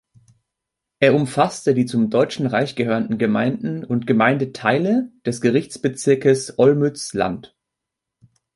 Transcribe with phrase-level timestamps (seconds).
[0.99, 7.55] Er umfasste die zum Deutschen Reich gehörenden Gemeinden und Gemeindeteile des Gerichtsbezirkes Olmütz-Land.